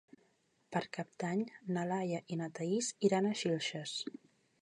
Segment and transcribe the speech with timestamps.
[0.75, 1.43] Per Cap d'Any
[1.75, 3.97] na Laia i na Thaís iran a Xilxes.